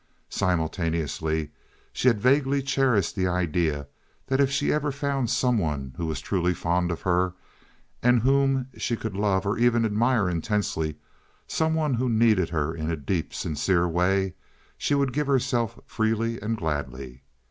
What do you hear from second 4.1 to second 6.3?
that if she ever found some one who was